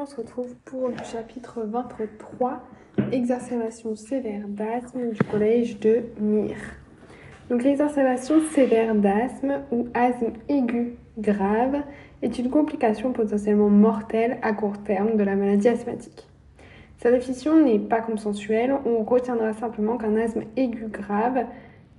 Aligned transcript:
on 0.00 0.06
se 0.06 0.16
retrouve 0.16 0.54
pour 0.64 0.88
le 0.88 0.96
chapitre 1.12 1.60
23, 1.62 2.62
exacerbation 3.12 3.94
sévère 3.96 4.48
d'asthme 4.48 5.10
du 5.10 5.18
collège 5.24 5.78
de 5.78 6.04
Mire. 6.18 6.56
Donc 7.50 7.62
l'exacerbation 7.62 8.40
sévère 8.52 8.94
d'asthme 8.94 9.60
ou 9.70 9.88
asthme 9.92 10.32
aigu 10.48 10.94
grave 11.18 11.82
est 12.22 12.38
une 12.38 12.48
complication 12.48 13.12
potentiellement 13.12 13.68
mortelle 13.68 14.38
à 14.40 14.54
court 14.54 14.82
terme 14.84 15.18
de 15.18 15.22
la 15.22 15.36
maladie 15.36 15.68
asthmatique. 15.68 16.26
Sa 16.96 17.10
définition 17.10 17.62
n'est 17.62 17.78
pas 17.78 18.00
consensuelle, 18.00 18.74
on 18.86 19.04
retiendra 19.04 19.52
simplement 19.52 19.98
qu'un 19.98 20.16
asthme 20.16 20.44
aigu 20.56 20.86
grave 20.86 21.44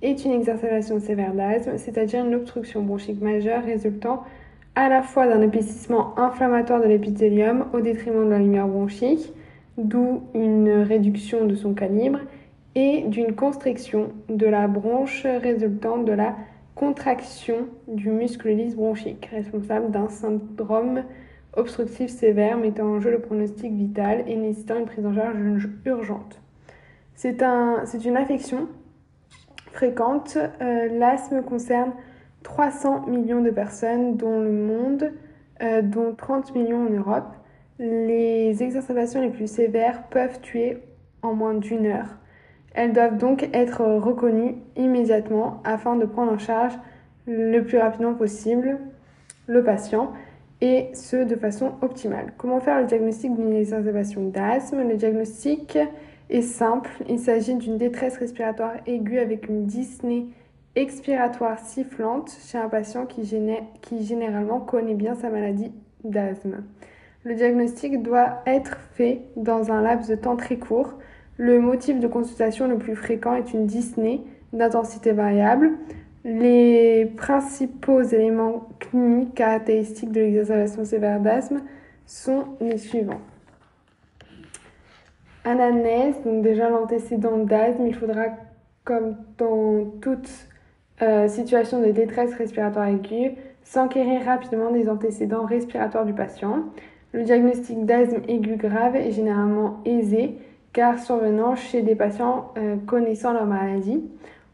est 0.00 0.24
une 0.24 0.32
exacerbation 0.32 0.98
sévère 0.98 1.34
d'asthme, 1.34 1.78
c'est-à-dire 1.78 2.24
une 2.24 2.34
obstruction 2.34 2.82
bronchique 2.82 3.20
majeure 3.20 3.62
résultant 3.62 4.24
à 4.74 4.88
la 4.88 5.02
fois 5.02 5.26
d'un 5.26 5.42
épaississement 5.42 6.18
inflammatoire 6.18 6.80
de 6.80 6.86
l'épithélium 6.86 7.66
au 7.72 7.80
détriment 7.80 8.24
de 8.24 8.30
la 8.30 8.38
lumière 8.38 8.68
bronchique, 8.68 9.32
d'où 9.76 10.22
une 10.34 10.70
réduction 10.70 11.46
de 11.46 11.54
son 11.54 11.74
calibre, 11.74 12.20
et 12.74 13.02
d'une 13.02 13.34
constriction 13.34 14.12
de 14.28 14.46
la 14.46 14.66
bronche 14.66 15.26
résultant 15.26 15.98
de 15.98 16.12
la 16.12 16.36
contraction 16.74 17.68
du 17.86 18.10
muscle 18.10 18.48
lisse 18.48 18.74
bronchique, 18.74 19.26
responsable 19.26 19.90
d'un 19.90 20.08
syndrome 20.08 21.02
obstructif 21.54 22.10
sévère 22.10 22.56
mettant 22.56 22.86
en 22.86 23.00
jeu 23.00 23.10
le 23.10 23.20
pronostic 23.20 23.72
vital 23.72 24.24
et 24.26 24.36
nécessitant 24.36 24.78
une 24.78 24.86
prise 24.86 25.04
en 25.04 25.14
charge 25.14 25.68
urgente. 25.84 26.40
C'est 27.14 27.42
un, 27.42 27.84
une 28.04 28.16
affection 28.16 28.68
fréquente. 29.70 30.38
Euh, 30.60 30.88
l'asthme 30.98 31.42
concerne 31.42 31.92
300 32.42 33.06
millions 33.06 33.42
de 33.42 33.50
personnes 33.50 34.16
dans 34.16 34.38
le 34.38 34.52
monde, 34.52 35.12
euh, 35.62 35.82
dont 35.82 36.14
30 36.14 36.54
millions 36.54 36.86
en 36.86 36.90
Europe. 36.90 37.32
Les 37.78 38.62
exacerbations 38.62 39.20
les 39.20 39.30
plus 39.30 39.50
sévères 39.50 40.04
peuvent 40.08 40.40
tuer 40.40 40.78
en 41.22 41.34
moins 41.34 41.54
d'une 41.54 41.86
heure. 41.86 42.18
Elles 42.74 42.92
doivent 42.92 43.18
donc 43.18 43.48
être 43.52 43.84
reconnues 43.84 44.56
immédiatement 44.76 45.60
afin 45.64 45.96
de 45.96 46.04
prendre 46.04 46.32
en 46.32 46.38
charge 46.38 46.72
le 47.26 47.60
plus 47.60 47.78
rapidement 47.78 48.14
possible 48.14 48.78
le 49.46 49.62
patient 49.62 50.12
et 50.60 50.90
ce 50.94 51.16
de 51.16 51.34
façon 51.36 51.72
optimale. 51.82 52.32
Comment 52.38 52.60
faire 52.60 52.80
le 52.80 52.86
diagnostic 52.86 53.34
d'une 53.34 53.52
exacerbation 53.52 54.28
d'asthme? 54.28 54.88
Le 54.88 54.94
diagnostic 54.96 55.76
est 56.30 56.42
simple. 56.42 56.90
Il 57.08 57.18
s'agit 57.18 57.56
d'une 57.56 57.78
détresse 57.78 58.16
respiratoire 58.16 58.74
aiguë 58.86 59.18
avec 59.18 59.48
une 59.48 59.66
dyspnée 59.66 60.28
expiratoire 60.74 61.58
sifflante 61.58 62.30
chez 62.46 62.58
un 62.58 62.68
patient 62.68 63.06
qui, 63.06 63.22
qui 63.82 64.04
généralement 64.04 64.60
connaît 64.60 64.94
bien 64.94 65.14
sa 65.14 65.28
maladie 65.28 65.72
d'asthme. 66.04 66.64
Le 67.24 67.34
diagnostic 67.34 68.02
doit 68.02 68.42
être 68.46 68.78
fait 68.94 69.22
dans 69.36 69.70
un 69.70 69.80
laps 69.80 70.08
de 70.08 70.16
temps 70.16 70.36
très 70.36 70.56
court. 70.56 70.94
Le 71.36 71.60
motif 71.60 72.00
de 72.00 72.08
consultation 72.08 72.66
le 72.66 72.78
plus 72.78 72.96
fréquent 72.96 73.34
est 73.34 73.52
une 73.52 73.66
dyspnée 73.66 74.22
d'intensité 74.52 75.12
variable. 75.12 75.72
Les 76.24 77.06
principaux 77.16 78.02
éléments 78.02 78.68
cliniques 78.80 79.34
caractéristiques 79.34 80.12
de 80.12 80.20
l'exacerbation 80.20 80.84
sévère 80.84 81.20
d'asthme 81.20 81.62
sont 82.06 82.44
les 82.60 82.78
suivants. 82.78 83.20
Anamnèse, 85.44 86.22
donc 86.24 86.42
déjà 86.42 86.70
l'antécédent 86.70 87.38
d'asthme, 87.38 87.86
il 87.86 87.94
faudra, 87.94 88.26
comme 88.84 89.16
dans 89.38 89.84
toute 90.00 90.28
euh, 91.00 91.28
situation 91.28 91.80
de 91.80 91.90
détresse 91.90 92.34
respiratoire 92.34 92.88
aiguë, 92.88 93.32
s'enquérir 93.64 94.24
rapidement 94.24 94.70
des 94.70 94.88
antécédents 94.88 95.46
respiratoires 95.46 96.04
du 96.04 96.12
patient. 96.12 96.64
Le 97.12 97.22
diagnostic 97.22 97.84
d'asthme 97.86 98.22
aigu 98.28 98.56
grave 98.56 98.96
est 98.96 99.12
généralement 99.12 99.80
aisé 99.84 100.36
car 100.72 100.98
survenant 100.98 101.54
chez 101.54 101.82
des 101.82 101.94
patients 101.94 102.52
euh, 102.56 102.76
connaissant 102.86 103.32
leur 103.32 103.46
maladie. 103.46 104.02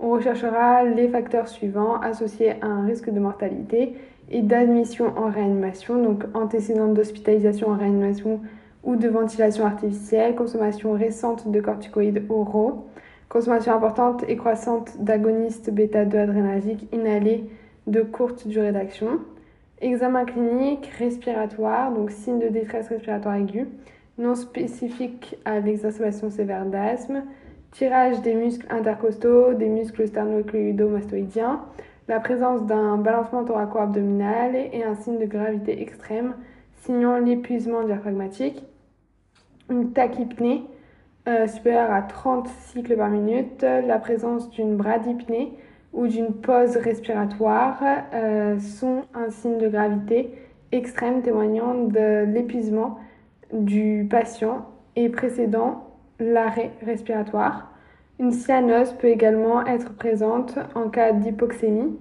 On 0.01 0.11
recherchera 0.11 0.85
les 0.85 1.09
facteurs 1.09 1.49
suivants 1.49 2.01
associés 2.01 2.53
à 2.61 2.67
un 2.67 2.85
risque 2.85 3.11
de 3.11 3.21
mortalité 3.21 3.95
et 4.31 4.43
d'admission 4.43 5.13
en 5.17 5.31
réanimation, 5.31 6.03
donc 6.03 6.25
antécédents 6.35 6.93
d'hospitalisation 6.93 7.69
en 7.69 7.77
réanimation 7.77 8.41
ou 8.85 8.97
de 8.97 9.09
ventilation 9.09 9.65
artificielle, 9.65 10.35
consommation 10.35 10.93
récente 10.93 11.51
de 11.51 11.61
corticoïdes 11.61 12.25
oraux, 12.29 12.87
Consommation 13.29 13.75
importante 13.75 14.25
et 14.27 14.37
croissante 14.37 14.97
d'agonistes 14.99 15.71
bêta-2 15.71 16.17
adrénergiques 16.17 16.89
inhalés 16.93 17.45
de 17.87 18.01
courte 18.01 18.49
durée 18.49 18.73
d'action. 18.73 19.21
Examen 19.81 20.25
clinique 20.25 20.87
respiratoire, 20.99 21.93
donc 21.93 22.11
signe 22.11 22.39
de 22.39 22.49
détresse 22.49 22.89
respiratoire 22.89 23.37
aiguë, 23.37 23.69
non 24.17 24.35
spécifique 24.35 25.37
à 25.45 25.61
l'exacerbation 25.61 26.31
sévère 26.31 26.65
d'asthme. 26.65 27.23
Tirage 27.73 28.23
des 28.23 28.35
muscles 28.35 28.67
intercostaux, 28.71 29.53
des 29.53 29.69
muscles 29.69 30.09
sternocleido-mastoïdiens. 30.09 31.61
La 32.09 32.21
présence 32.21 32.65
d'un 32.65 32.97
balancement 32.97 33.45
thoraco-abdominal 33.45 34.57
et 34.57 34.83
un 34.83 34.95
signe 34.95 35.19
de 35.19 35.27
gravité 35.27 35.83
extrême, 35.83 36.35
signant 36.81 37.19
l'épuisement 37.19 37.83
diaphragmatique. 37.83 38.65
Une 39.69 39.93
tachypnée 39.93 40.65
euh, 41.29 41.47
supérieure 41.47 41.93
à 41.93 42.03
30 42.03 42.49
cycles 42.49 42.97
par 42.97 43.11
minute, 43.11 43.63
la 43.63 43.99
présence 43.99 44.51
d'une 44.51 44.77
bradypnée 44.77 45.53
ou 45.93 46.07
d'une 46.07 46.33
pause 46.33 46.77
respiratoire 46.77 47.83
euh, 48.15 48.59
sont 48.59 49.03
un 49.15 49.31
signe 49.31 49.59
de 49.59 49.69
gravité 49.69 50.33
extrême 50.73 51.23
témoignant 51.23 51.75
de 51.75 52.25
l'épuisement 52.25 52.99
du 53.53 54.07
patient 54.11 54.67
et 54.97 55.09
précédant 55.09 55.85
l'arrêt 56.21 56.73
respiratoire. 56.83 57.73
Une 58.19 58.33
cyanose 58.33 58.93
peut 58.93 59.09
également 59.09 59.65
être 59.67 59.95
présente 59.95 60.59
en 60.75 60.89
cas 60.89 61.13
d'hypoxémie. 61.13 61.97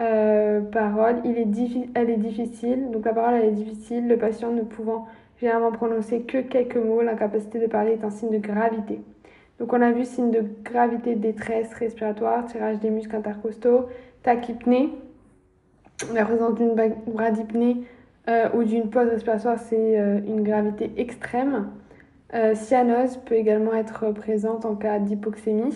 Euh, 0.00 0.60
parole, 0.60 1.16
il 1.24 1.38
est 1.38 1.48
elle 1.94 2.10
est 2.10 2.16
difficile, 2.16 2.90
donc 2.90 3.04
la 3.04 3.12
parole 3.12 3.34
elle 3.34 3.48
est 3.48 3.52
difficile, 3.52 4.08
le 4.08 4.16
patient 4.16 4.50
ne 4.50 4.62
pouvant 4.62 5.06
généralement 5.40 5.72
prononcer 5.72 6.22
que 6.22 6.38
quelques 6.38 6.76
mots, 6.76 7.02
l'incapacité 7.02 7.58
de 7.58 7.66
parler 7.66 7.92
est 7.92 8.04
un 8.04 8.10
signe 8.10 8.30
de 8.30 8.38
gravité. 8.38 9.00
Donc 9.58 9.72
on 9.72 9.80
a 9.80 9.92
vu 9.92 10.04
signe 10.04 10.30
de 10.30 10.44
gravité, 10.64 11.14
détresse 11.14 11.72
respiratoire, 11.74 12.46
tirage 12.46 12.80
des 12.80 12.90
muscles 12.90 13.16
intercostaux, 13.16 13.88
tachypnée, 14.22 14.90
la 16.12 16.24
présence 16.24 16.54
d'une 16.54 16.74
bradypnée 17.06 17.84
euh, 18.28 18.48
ou 18.54 18.64
d'une 18.64 18.90
pause 18.90 19.08
respiratoire, 19.08 19.58
c'est 19.58 19.98
euh, 19.98 20.20
une 20.26 20.42
gravité 20.42 20.90
extrême. 20.96 21.68
Euh, 22.34 22.54
cyanose 22.54 23.18
peut 23.18 23.36
également 23.36 23.74
être 23.74 24.10
présente 24.12 24.64
en 24.64 24.74
cas 24.74 24.98
d'hypoxémie. 24.98 25.74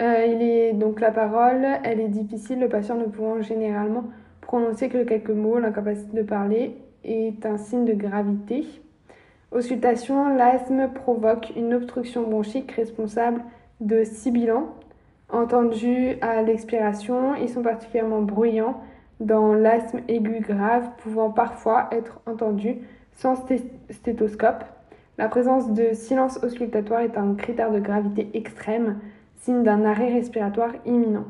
il 0.00 0.42
est 0.42 0.72
donc 0.74 1.00
la 1.00 1.10
parole, 1.10 1.64
elle 1.84 2.00
est 2.00 2.08
difficile, 2.08 2.60
le 2.60 2.68
patient 2.68 2.96
ne 2.96 3.04
pouvant 3.04 3.40
généralement 3.40 4.04
prononcer 4.40 4.88
que 4.88 5.04
quelques 5.04 5.30
mots, 5.30 5.58
l'incapacité 5.58 6.14
de 6.16 6.22
parler 6.22 6.76
est 7.04 7.44
un 7.46 7.58
signe 7.58 7.84
de 7.84 7.94
gravité. 7.94 8.66
Auscultation, 9.50 10.34
l'asthme 10.34 10.88
provoque 10.94 11.52
une 11.56 11.74
obstruction 11.74 12.22
bronchique 12.22 12.72
responsable 12.72 13.42
de 13.80 14.04
sibilants 14.04 14.74
entendus 15.28 16.16
à 16.20 16.42
l'expiration. 16.42 17.34
Ils 17.34 17.48
sont 17.48 17.62
particulièrement 17.62 18.22
bruyants 18.22 18.80
dans 19.20 19.52
l'asthme 19.54 20.00
aigu 20.08 20.40
grave, 20.40 20.88
pouvant 20.98 21.30
parfois 21.30 21.88
être 21.92 22.20
entendus 22.26 22.78
sans 23.12 23.36
stéthoscope. 23.90 24.64
La 25.18 25.28
présence 25.28 25.72
de 25.72 25.92
silence 25.92 26.42
auscultatoire 26.42 27.00
est 27.00 27.18
un 27.18 27.34
critère 27.34 27.70
de 27.70 27.78
gravité 27.78 28.30
extrême, 28.34 28.98
signe 29.36 29.62
d'un 29.62 29.84
arrêt 29.84 30.12
respiratoire 30.12 30.72
imminent. 30.86 31.26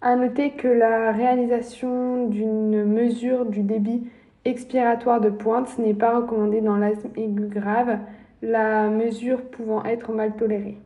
À 0.00 0.16
noter 0.16 0.52
que 0.52 0.68
la 0.68 1.12
réalisation 1.12 2.26
d'une 2.28 2.84
mesure 2.84 3.44
du 3.44 3.62
débit 3.62 4.04
expiratoire 4.44 5.20
de 5.20 5.30
pointe 5.30 5.78
n'est 5.78 5.94
pas 5.94 6.16
recommandé 6.16 6.60
dans 6.60 6.76
l'asthme 6.76 7.10
aigu 7.16 7.46
grave, 7.46 7.98
la 8.42 8.88
mesure 8.88 9.42
pouvant 9.42 9.84
être 9.84 10.12
mal 10.12 10.36
tolérée. 10.36 10.78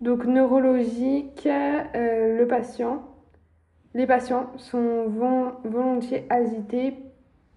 Donc 0.00 0.26
neurologique, 0.26 1.46
euh, 1.46 2.38
les 3.94 4.06
patients 4.06 4.46
sont 4.56 5.06
volontiers 5.64 6.26
agités, 6.28 6.94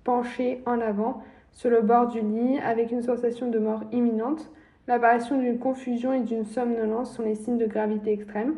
penchés 0.03 0.61
en 0.65 0.79
avant 0.79 1.21
sur 1.51 1.69
le 1.69 1.81
bord 1.81 2.07
du 2.07 2.21
lit 2.21 2.59
avec 2.59 2.91
une 2.91 3.01
sensation 3.01 3.49
de 3.49 3.59
mort 3.59 3.83
imminente. 3.91 4.49
L'apparition 4.87 5.37
d'une 5.37 5.59
confusion 5.59 6.13
et 6.13 6.21
d'une 6.21 6.45
somnolence 6.45 7.13
sont 7.13 7.23
les 7.23 7.35
signes 7.35 7.57
de 7.57 7.65
gravité 7.65 8.13
extrême. 8.13 8.55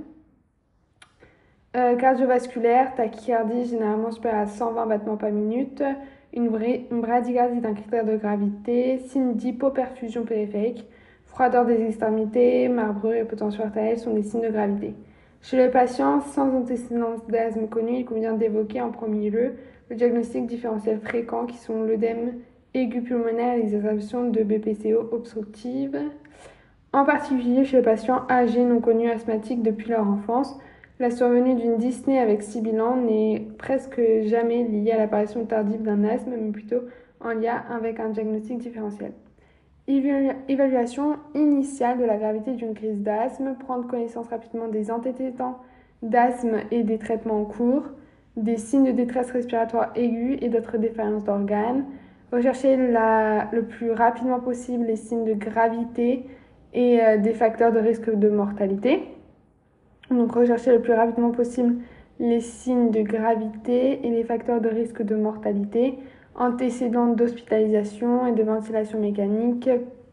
Euh, 1.77 1.95
cardiovasculaire, 1.95 2.95
tachycardie 2.95 3.63
généralement 3.65 4.11
supérieure 4.11 4.41
à 4.41 4.47
120 4.47 4.87
battements 4.87 5.15
par 5.15 5.31
minute, 5.31 5.81
une, 6.33 6.49
bradycardie 6.49 7.61
d'un 7.61 7.73
critère 7.73 8.03
de 8.03 8.17
gravité, 8.17 8.99
signe 9.07 9.35
d'hypoperfusion 9.35 10.23
périphérique, 10.25 10.85
froideur 11.27 11.65
des 11.65 11.81
extrémités, 11.85 12.67
marbrure 12.67 13.13
et 13.13 13.23
potentiel 13.23 13.67
artérielle 13.67 13.97
sont 13.97 14.13
des 14.13 14.23
signes 14.23 14.41
de 14.41 14.49
gravité. 14.49 14.95
Chez 15.41 15.55
les 15.55 15.69
patients 15.69 16.19
sans 16.19 16.53
antécédents 16.53 17.15
d'asthme 17.29 17.67
connu, 17.67 17.99
il 17.99 18.05
convient 18.05 18.33
d'évoquer 18.33 18.81
en 18.81 18.91
premier 18.91 19.29
lieu 19.29 19.53
le 19.89 19.95
diagnostic 19.95 20.47
différentiel 20.47 20.99
fréquent 20.99 21.45
qui 21.45 21.57
sont 21.57 21.83
l'œdème 21.83 22.33
aiguë 22.73 23.01
pulmonaire 23.01 23.53
et 23.53 23.59
l'exacerbation 23.59 24.29
de 24.29 24.43
BPCO 24.43 25.09
obstructive, 25.13 25.97
en 26.91 27.05
particulier 27.05 27.63
chez 27.63 27.77
les 27.77 27.83
patients 27.83 28.23
âgés 28.29 28.65
non 28.65 28.81
connus 28.81 29.09
asthmatiques 29.09 29.63
depuis 29.63 29.89
leur 29.89 30.05
enfance. 30.05 30.59
La 31.01 31.09
survenue 31.09 31.55
d'une 31.55 31.77
dyspnée 31.77 32.19
avec 32.19 32.43
sibilant 32.43 32.95
n'est 32.95 33.47
presque 33.57 33.99
jamais 34.25 34.61
liée 34.65 34.91
à 34.91 34.99
l'apparition 34.99 35.43
tardive 35.45 35.81
d'un 35.81 36.03
asthme, 36.03 36.29
mais 36.39 36.51
plutôt 36.51 36.81
en 37.19 37.29
lien 37.29 37.63
avec 37.71 37.99
un 37.99 38.09
diagnostic 38.09 38.59
différentiel. 38.59 39.11
Évaluation 39.87 41.15
initiale 41.33 41.97
de 41.97 42.03
la 42.03 42.17
gravité 42.17 42.51
d'une 42.51 42.75
crise 42.75 43.01
d'asthme, 43.01 43.55
prendre 43.55 43.87
connaissance 43.87 44.27
rapidement 44.27 44.67
des 44.67 44.91
antécédents 44.91 45.57
d'asthme 46.03 46.57
et 46.69 46.83
des 46.83 46.99
traitements 46.99 47.41
en 47.41 47.45
cours, 47.45 47.85
des 48.37 48.57
signes 48.57 48.85
de 48.85 48.91
détresse 48.91 49.31
respiratoire 49.31 49.91
aiguë 49.95 50.37
et 50.39 50.49
d'autres 50.49 50.77
défaillances 50.77 51.23
d'organes, 51.23 51.83
rechercher 52.31 52.77
le 52.77 53.61
plus 53.63 53.89
rapidement 53.89 54.39
possible 54.39 54.85
les 54.85 54.97
signes 54.97 55.25
de 55.25 55.33
gravité 55.33 56.27
et 56.75 57.01
euh, 57.01 57.17
des 57.17 57.33
facteurs 57.33 57.71
de 57.71 57.79
risque 57.79 58.13
de 58.13 58.29
mortalité. 58.29 59.01
Donc 60.11 60.33
rechercher 60.33 60.73
le 60.73 60.81
plus 60.81 60.93
rapidement 60.93 61.31
possible 61.31 61.75
les 62.19 62.41
signes 62.41 62.91
de 62.91 63.01
gravité 63.01 64.05
et 64.05 64.09
les 64.11 64.23
facteurs 64.23 64.61
de 64.61 64.69
risque 64.69 65.01
de 65.01 65.15
mortalité, 65.15 65.97
antécédents 66.35 67.07
d'hospitalisation 67.07 68.27
et 68.27 68.33
de 68.33 68.43
ventilation 68.43 68.99
mécanique 68.99 69.69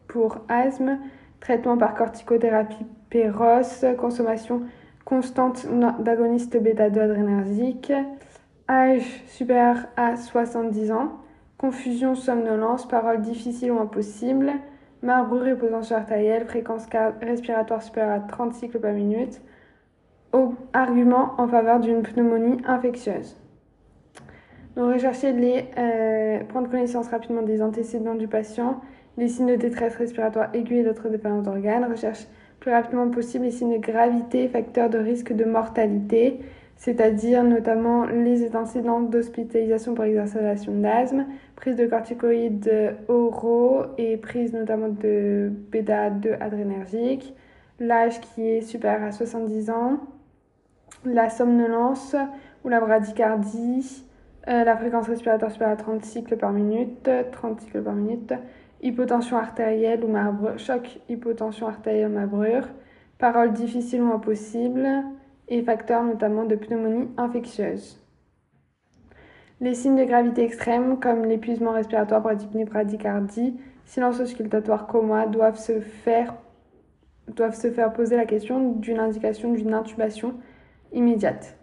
pour 0.07 0.39
asthme, 0.47 0.97
traitement 1.39 1.77
par 1.77 1.93
corticothérapie 1.93 2.85
péros, 3.09 3.85
consommation 3.97 4.61
constante 5.05 5.67
d'agonistes 5.99 6.57
bêta-2 6.57 6.99
adrénergiques, 6.99 7.93
âge 8.69 9.23
supérieur 9.27 9.77
à 9.97 10.15
70 10.15 10.91
ans, 10.91 11.11
confusion, 11.57 12.15
somnolence, 12.15 12.87
paroles 12.87 13.21
difficiles 13.21 13.71
ou 13.71 13.79
impossibles, 13.79 14.51
marbrure 15.01 15.47
et 15.47 15.55
potentiel 15.55 15.99
artérielle, 15.99 16.45
fréquence 16.45 16.87
respiratoire 17.21 17.81
supérieure 17.81 18.15
à 18.15 18.19
30 18.19 18.53
cycles 18.53 18.79
par 18.79 18.93
minute, 18.93 19.41
argument 20.73 21.33
en 21.37 21.47
faveur 21.47 21.79
d'une 21.79 22.01
pneumonie 22.01 22.57
infectieuse. 22.65 23.35
Donc 24.75 24.93
rechercher 24.93 25.33
les, 25.33 25.65
euh, 25.77 26.43
prendre 26.45 26.69
connaissance 26.69 27.07
rapidement 27.09 27.41
des 27.41 27.61
antécédents 27.61 28.15
du 28.15 28.27
patient, 28.27 28.81
les 29.17 29.27
signes 29.27 29.47
de 29.47 29.55
détresse 29.55 29.95
respiratoire 29.95 30.49
aiguë 30.53 30.77
et 30.77 30.83
d'autres 30.83 31.09
dépendances 31.09 31.43
d'organes, 31.43 31.85
recherche 31.89 32.27
plus 32.59 32.71
rapidement 32.71 33.09
possible 33.09 33.45
les 33.45 33.51
signes 33.51 33.79
de 33.79 33.85
gravité, 33.85 34.47
facteurs 34.47 34.89
de 34.89 34.97
risque 34.97 35.33
de 35.33 35.45
mortalité, 35.45 36.39
c'est-à-dire 36.75 37.43
notamment 37.43 38.05
les 38.05 38.55
antécédents 38.55 39.01
d'hospitalisation 39.01 39.95
pour 39.95 40.05
exacerbation 40.05 40.73
d'asthme, 40.73 41.25
prise 41.57 41.75
de 41.75 41.85
corticoïdes 41.85 42.95
oraux 43.09 43.81
et 43.97 44.15
prise 44.15 44.53
notamment 44.53 44.87
de 44.87 45.51
bêta-2 45.71 46.37
adrénergique, 46.39 47.35
l'âge 47.79 48.21
qui 48.21 48.47
est 48.47 48.61
supérieur 48.61 49.03
à 49.03 49.11
70 49.11 49.69
ans, 49.71 49.99
la 51.05 51.29
somnolence 51.29 52.15
ou 52.63 52.69
la 52.69 52.79
bradycardie, 52.79 54.03
euh, 54.47 54.63
la 54.63 54.75
fréquence 54.75 55.07
respiratoire 55.07 55.51
supérieure 55.51 55.77
à 55.77 55.81
30 55.81 56.03
cycles 56.03 56.37
par 56.37 56.51
minute, 56.51 57.09
30 57.31 57.61
cycles 57.61 57.81
par 57.81 57.93
minute, 57.93 58.33
hypotension 58.81 59.37
artérielle 59.37 60.03
ou 60.03 60.07
marbrure, 60.07 60.57
choc 60.57 60.99
hypotension 61.09 61.67
artérielle 61.67 62.09
marbrure, 62.09 62.67
paroles 63.17 63.53
difficiles 63.53 64.01
ou 64.01 64.11
impossibles 64.11 64.87
et 65.47 65.61
facteurs 65.61 66.03
notamment 66.03 66.45
de 66.45 66.55
pneumonie 66.55 67.09
infectieuse. 67.17 67.99
Les 69.61 69.73
signes 69.73 69.97
de 69.97 70.05
gravité 70.05 70.43
extrême 70.43 70.99
comme 70.99 71.25
l'épuisement 71.25 71.71
respiratoire, 71.71 72.21
bradypnée, 72.21 72.63
bradycardie, 72.63 73.59
silence 73.83 74.21
auscultatoire, 74.21 74.87
coma 74.87 75.27
doivent 75.27 75.59
se 75.59 75.81
faire 75.81 76.33
poser 77.93 78.15
la 78.15 78.25
question 78.25 78.71
d'une 78.73 78.99
indication 78.99 79.51
d'une 79.51 79.73
intubation 79.73 80.35
immédiate. 80.93 81.55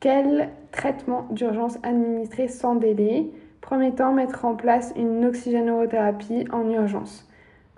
Quel 0.00 0.50
traitement 0.72 1.26
d'urgence 1.30 1.78
administrer 1.82 2.48
sans 2.48 2.74
délai? 2.74 3.30
Premier 3.60 3.92
temps, 3.94 4.12
mettre 4.12 4.44
en 4.44 4.56
place 4.56 4.92
une 4.96 5.24
oxygénothérapie 5.24 6.46
en 6.52 6.68
urgence. 6.68 7.28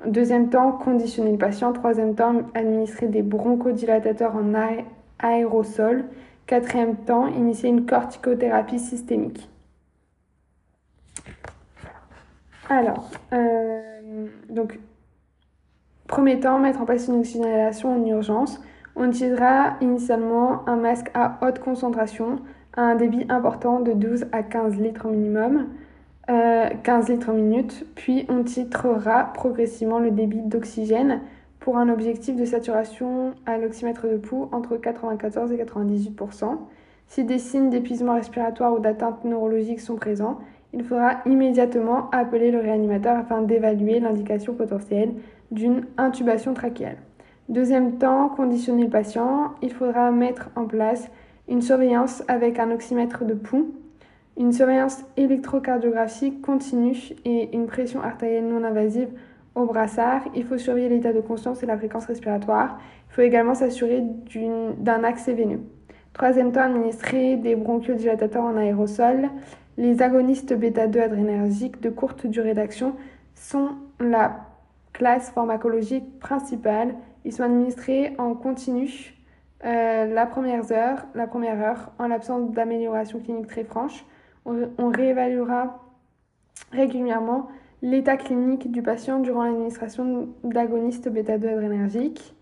Deuxième 0.06 0.48
temps, 0.50 0.72
conditionner 0.72 1.32
le 1.32 1.38
patient. 1.38 1.72
Troisième 1.72 2.14
temps, 2.14 2.42
administrer 2.54 3.08
des 3.08 3.22
bronchodilatateurs 3.22 4.34
en 4.34 4.54
aérosol. 5.18 6.04
Quatrième 6.46 6.96
temps, 6.96 7.26
initier 7.26 7.70
une 7.70 7.86
corticothérapie 7.86 8.78
systémique. 8.78 9.48
Alors, 12.68 13.10
euh, 13.32 14.26
donc, 14.48 14.78
premier 16.06 16.40
temps, 16.40 16.58
mettre 16.58 16.80
en 16.80 16.84
place 16.86 17.08
une 17.08 17.20
oxygénation 17.20 17.94
en 17.94 18.06
urgence. 18.06 18.60
On 18.96 19.08
utilisera 19.08 19.76
initialement 19.80 20.68
un 20.68 20.76
masque 20.76 21.10
à 21.14 21.38
haute 21.42 21.58
concentration 21.58 22.38
à 22.76 22.82
un 22.82 22.94
débit 22.94 23.26
important 23.28 23.80
de 23.80 23.92
12 23.92 24.26
à 24.32 24.42
15 24.42 24.76
litres 24.76 25.08
minimum, 25.08 25.66
15 26.26 26.30
euh, 26.30 27.12
litres 27.12 27.32
minute, 27.32 27.86
puis 27.94 28.24
on 28.28 28.42
titrera 28.42 29.32
progressivement 29.32 29.98
le 29.98 30.10
débit 30.10 30.40
d'oxygène 30.40 31.20
pour 31.60 31.78
un 31.78 31.88
objectif 31.88 32.36
de 32.36 32.44
saturation 32.44 33.32
à 33.46 33.58
l'oxymètre 33.58 34.06
de 34.06 34.16
pouls 34.16 34.48
entre 34.52 34.76
94 34.76 35.52
et 35.52 35.56
98% 35.56 36.58
Si 37.08 37.24
des 37.24 37.38
signes 37.38 37.70
d'épuisement 37.70 38.14
respiratoire 38.14 38.74
ou 38.74 38.78
d'atteinte 38.78 39.24
neurologique 39.24 39.80
sont 39.80 39.96
présents, 39.96 40.38
il 40.72 40.82
faudra 40.84 41.20
immédiatement 41.26 42.10
appeler 42.10 42.50
le 42.50 42.58
réanimateur 42.58 43.16
afin 43.16 43.42
d'évaluer 43.42 44.00
l'indication 44.00 44.54
potentielle 44.54 45.14
d'une 45.50 45.86
intubation 45.96 46.52
trachéale. 46.52 46.98
Deuxième 47.50 47.98
temps, 47.98 48.30
conditionner 48.30 48.84
le 48.84 48.90
patient. 48.90 49.54
Il 49.60 49.70
faudra 49.70 50.10
mettre 50.10 50.48
en 50.56 50.64
place 50.64 51.10
une 51.46 51.60
surveillance 51.60 52.22
avec 52.26 52.58
un 52.58 52.70
oxymètre 52.70 53.26
de 53.26 53.34
pouls, 53.34 53.74
une 54.38 54.50
surveillance 54.50 55.04
électrocardiographique 55.18 56.40
continue 56.40 56.96
et 57.26 57.54
une 57.54 57.66
pression 57.66 58.00
artérielle 58.00 58.48
non 58.48 58.64
invasive 58.64 59.08
au 59.54 59.66
brassard. 59.66 60.22
Il 60.34 60.44
faut 60.44 60.56
surveiller 60.56 60.88
l'état 60.88 61.12
de 61.12 61.20
conscience 61.20 61.62
et 61.62 61.66
la 61.66 61.76
fréquence 61.76 62.06
respiratoire. 62.06 62.78
Il 63.10 63.14
faut 63.14 63.20
également 63.20 63.54
s'assurer 63.54 64.02
d'un 64.78 65.04
accès 65.04 65.34
veineux. 65.34 65.60
Troisième 66.14 66.50
temps, 66.50 66.62
administrer 66.62 67.36
des 67.36 67.56
bronchiodilatateurs 67.56 68.44
en 68.44 68.56
aérosol. 68.56 69.28
Les 69.76 70.00
agonistes 70.00 70.54
bêta-2 70.54 70.98
adrénergiques 70.98 71.82
de 71.82 71.90
courte 71.90 72.26
durée 72.26 72.54
d'action 72.54 72.94
sont 73.34 73.68
la 74.00 74.46
classe 74.94 75.30
pharmacologique 75.30 76.18
principale 76.20 76.94
ils 77.24 77.32
sont 77.32 77.42
administrés 77.42 78.14
en 78.18 78.34
continu 78.34 79.14
euh, 79.64 80.04
la, 80.12 80.26
première 80.26 80.70
heure, 80.72 81.06
la 81.14 81.26
première 81.26 81.60
heure, 81.60 81.92
en 81.98 82.08
l'absence 82.08 82.50
d'amélioration 82.50 83.18
clinique 83.20 83.46
très 83.46 83.64
franche. 83.64 84.04
On, 84.44 84.90
réévaluera 84.90 85.80
régulièrement 86.70 87.48
l'état 87.80 88.18
clinique 88.18 88.70
du 88.70 88.82
patient 88.82 89.20
durant 89.20 89.44
l'administration 89.44 90.28
d'agonistes 90.42 91.08
bêta-2 91.08 91.48
adrénergiques. 91.48 92.34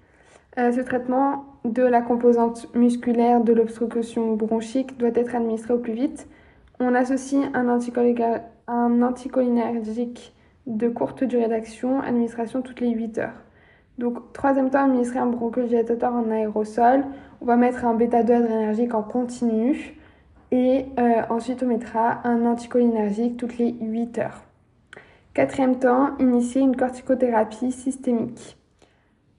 Euh, 0.58 0.72
ce 0.72 0.80
traitement 0.80 1.44
de 1.64 1.84
la 1.84 2.02
composante 2.02 2.74
musculaire 2.74 3.40
de 3.40 3.52
l'obstruction 3.52 4.34
bronchique 4.34 4.98
doit 4.98 5.12
être 5.14 5.36
administré 5.36 5.74
au 5.74 5.78
plus 5.78 5.92
vite. 5.92 6.28
On 6.80 6.92
associe 6.96 7.48
un, 7.54 7.68
un 8.66 9.02
anticholinergique 9.02 10.34
de 10.66 10.88
courte 10.88 11.22
durée 11.22 11.48
d'action, 11.48 12.00
administration 12.00 12.62
toutes 12.62 12.80
les 12.80 12.90
8 12.90 13.18
heures. 13.18 13.44
Donc, 13.98 14.32
troisième 14.32 14.70
temps, 14.70 14.84
administrer 14.84 15.18
un 15.18 15.26
bronchodilatateur 15.26 16.12
en 16.12 16.30
aérosol. 16.30 17.04
On 17.40 17.44
va 17.44 17.56
mettre 17.56 17.84
un 17.84 17.94
bêta-2 17.94 18.32
adrénergique 18.32 18.94
en 18.94 19.02
continu. 19.02 19.94
Et 20.50 20.86
euh, 20.98 21.22
ensuite, 21.30 21.62
on 21.62 21.66
mettra 21.66 22.20
un 22.26 22.44
anticholinergique 22.46 23.36
toutes 23.36 23.58
les 23.58 23.74
8 23.80 24.18
heures. 24.18 24.42
Quatrième 25.34 25.78
temps, 25.78 26.10
initier 26.18 26.60
une 26.60 26.76
corticothérapie 26.76 27.72
systémique. 27.72 28.58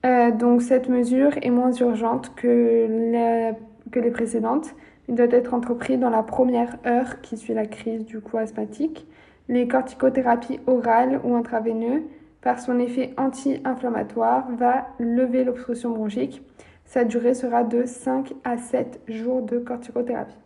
Euh, 0.04 0.30
donc, 0.30 0.62
cette 0.62 0.88
mesure 0.88 1.32
est 1.42 1.50
moins 1.50 1.72
urgente 1.72 2.34
que, 2.34 3.52
que 3.90 4.00
les 4.00 4.10
précédentes. 4.10 4.74
Il 5.08 5.14
doit 5.14 5.26
être 5.30 5.54
entrepris 5.54 5.98
dans 5.98 6.10
la 6.10 6.22
première 6.22 6.76
heure 6.86 7.20
qui 7.20 7.36
suit 7.36 7.54
la 7.54 7.66
crise 7.66 8.04
du 8.04 8.20
coup 8.20 8.38
asthmatique. 8.38 9.06
Les 9.48 9.68
corticothérapies 9.68 10.60
orales 10.66 11.20
ou 11.22 11.34
intraveineuses 11.34 12.02
par 12.44 12.60
son 12.60 12.78
effet 12.78 13.14
anti-inflammatoire, 13.16 14.46
va 14.52 14.86
lever 14.98 15.44
l'obstruction 15.44 15.90
bronchique. 15.90 16.42
Sa 16.84 17.04
durée 17.04 17.32
sera 17.32 17.64
de 17.64 17.86
5 17.86 18.34
à 18.44 18.58
7 18.58 19.00
jours 19.08 19.42
de 19.42 19.58
corticothérapie. 19.58 20.36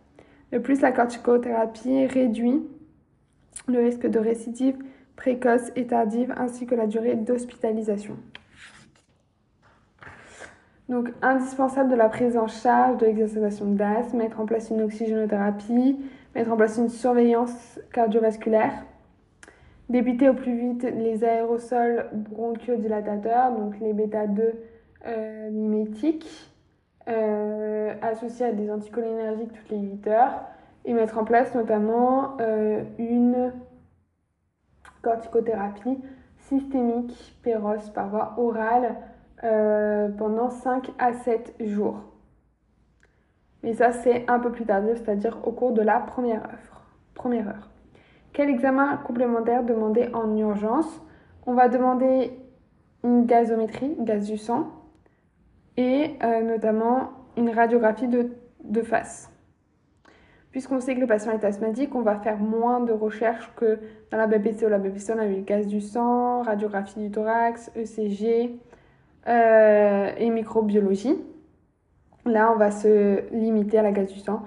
De 0.53 0.59
plus, 0.59 0.79
la 0.79 0.93
corticothérapie 0.93 2.05
réduit 2.05 2.65
le 3.67 3.79
risque 3.79 4.07
de 4.07 4.17
récidive 4.17 4.77
précoce 5.17 5.71
et 5.75 5.87
tardive 5.87 6.33
ainsi 6.37 6.65
que 6.65 6.73
la 6.73 6.87
durée 6.87 7.15
d'hospitalisation. 7.15 8.15
Donc, 10.87 11.09
indispensable 11.21 11.91
de 11.91 11.95
la 11.95 12.07
prise 12.07 12.37
en 12.37 12.47
charge 12.47 12.97
de 12.97 13.07
l'exacerbation 13.07 13.65
d'asthme, 13.73 14.17
mettre 14.17 14.39
en 14.39 14.45
place 14.45 14.69
une 14.69 14.81
oxygénothérapie, 14.81 15.99
mettre 16.33 16.51
en 16.51 16.55
place 16.55 16.77
une 16.77 16.89
surveillance 16.89 17.79
cardiovasculaire, 17.91 18.85
D'éviter 19.89 20.29
au 20.29 20.35
plus 20.35 20.55
vite 20.55 20.83
les 20.83 21.23
aérosols 21.23 22.09
bronchiodilatateurs, 22.13 23.51
donc 23.53 23.79
les 23.79 23.93
bêta-2 23.93 24.53
euh, 25.07 25.49
mimétiques, 25.49 26.53
euh, 27.07 27.95
associés 28.03 28.45
à 28.45 28.51
des 28.51 28.69
anticholinergiques 28.69 29.51
toutes 29.51 29.69
les 29.71 29.79
8 29.79 30.07
heures, 30.07 30.41
et 30.85 30.93
mettre 30.93 31.17
en 31.17 31.25
place 31.25 31.55
notamment 31.55 32.37
euh, 32.39 32.83
une 32.99 33.51
corticothérapie 35.01 35.97
systémique 36.37 37.35
péros 37.41 37.89
par 37.93 38.09
voie 38.09 38.35
orale 38.37 38.95
pendant 40.17 40.49
5 40.49 40.91
à 40.99 41.13
7 41.13 41.55
jours. 41.61 42.01
Mais 43.63 43.73
ça, 43.73 43.93
c'est 43.93 44.29
un 44.29 44.39
peu 44.39 44.51
plus 44.51 44.65
tardif, 44.65 44.97
c'est-à-dire 44.97 45.37
au 45.47 45.51
cours 45.51 45.71
de 45.71 45.81
la. 45.81 45.99
Première 45.99 46.43
heure. 47.47 47.69
Quel 48.33 48.49
examen 48.49 48.97
complémentaire 48.97 49.63
demander 49.63 50.09
en 50.13 50.35
urgence? 50.37 51.01
On 51.45 51.53
va 51.53 51.67
demander 51.67 52.31
une 53.03 53.25
gazométrie, 53.25 53.95
gaz 53.99 54.27
du 54.27 54.37
sang, 54.37 54.67
et 55.77 56.11
euh, 56.23 56.41
notamment 56.41 57.11
une 57.37 57.49
radiographie 57.49 58.07
de, 58.07 58.29
de 58.63 58.81
face. 58.81 59.31
Puisqu'on 60.51 60.79
sait 60.79 60.95
que 60.95 60.99
le 60.99 61.07
patient 61.07 61.31
est 61.31 61.43
asthmatique, 61.43 61.93
on 61.93 62.01
va 62.01 62.19
faire 62.19 62.37
moins 62.37 62.79
de 62.79 62.91
recherches 62.91 63.51
que 63.55 63.79
dans 64.11 64.17
la 64.17 64.25
BPC 64.25 64.65
ou 64.65 64.69
la 64.69 64.79
BPC, 64.79 65.13
on 65.13 65.19
a 65.19 65.27
eu 65.27 65.41
gaz 65.41 65.67
du 65.67 65.79
sang, 65.79 66.41
radiographie 66.41 66.99
du 66.99 67.11
thorax, 67.11 67.71
ECG 67.75 68.59
euh, 69.27 70.11
et 70.17 70.29
microbiologie. 70.29 71.15
Là, 72.25 72.51
on 72.51 72.57
va 72.57 72.71
se 72.71 73.31
limiter 73.31 73.77
à 73.77 73.83
la 73.83 73.91
gaz 73.91 74.11
du 74.11 74.19
sang 74.19 74.43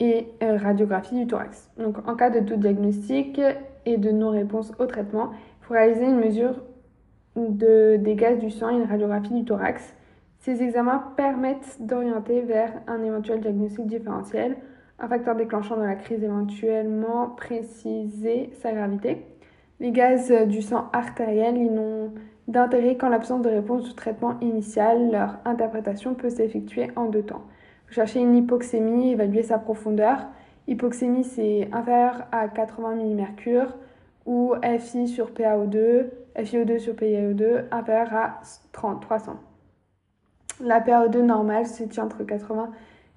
et 0.00 0.28
euh, 0.42 0.56
radiographie 0.56 1.14
du 1.14 1.26
thorax. 1.26 1.70
Donc, 1.78 1.96
en 2.08 2.14
cas 2.14 2.30
de 2.30 2.40
doute 2.40 2.60
diagnostic 2.60 3.40
et 3.86 3.96
de 3.96 4.10
non-réponse 4.10 4.72
au 4.78 4.86
traitement, 4.86 5.30
il 5.32 5.66
faut 5.66 5.74
réaliser 5.74 6.04
une 6.04 6.18
mesure 6.18 6.62
de, 7.36 7.96
des 7.96 8.14
gaz 8.14 8.38
du 8.38 8.50
sang 8.50 8.70
et 8.70 8.74
une 8.74 8.88
radiographie 8.88 9.34
du 9.34 9.44
thorax. 9.44 9.94
Ces 10.40 10.62
examens 10.62 11.12
permettent 11.16 11.78
d'orienter 11.80 12.42
vers 12.42 12.72
un 12.86 13.02
éventuel 13.02 13.40
diagnostic 13.40 13.86
différentiel, 13.86 14.56
un 14.98 15.08
facteur 15.08 15.34
déclenchant 15.34 15.76
de 15.76 15.82
la 15.82 15.94
crise 15.94 16.22
éventuellement 16.22 17.30
préciser 17.30 18.50
sa 18.60 18.72
gravité. 18.72 19.24
Les 19.80 19.90
gaz 19.90 20.30
du 20.46 20.62
sang 20.62 20.88
artériel, 20.92 21.56
ils 21.56 21.72
n'ont 21.72 22.12
d'intérêt 22.48 22.96
qu'en 22.96 23.08
l'absence 23.08 23.42
de 23.42 23.48
réponse 23.48 23.84
du 23.84 23.94
traitement 23.94 24.38
initial. 24.40 25.10
Leur 25.10 25.38
interprétation 25.44 26.14
peut 26.14 26.30
s'effectuer 26.30 26.90
en 26.96 27.06
deux 27.06 27.22
temps. 27.22 27.42
Chercher 27.90 28.20
une 28.20 28.36
hypoxémie, 28.36 29.12
évaluer 29.12 29.42
sa 29.42 29.58
profondeur. 29.58 30.26
Hypoxémie, 30.66 31.24
c'est 31.24 31.68
inférieur 31.72 32.26
à 32.32 32.48
80 32.48 32.96
mmHg 32.96 33.68
ou 34.26 34.54
FI 34.78 35.06
sur 35.06 35.30
PaO2, 35.32 36.06
FiO2 36.36 36.78
sur 36.78 36.94
PaO2 36.94 37.64
inférieur 37.70 38.12
à 38.14 38.40
30, 38.72 39.02
300. 39.02 39.36
La 40.60 40.80
PaO2 40.80 41.20
normale 41.20 41.66
se 41.66 41.74
situe 41.74 42.00
entre 42.00 42.24
80 42.24 42.70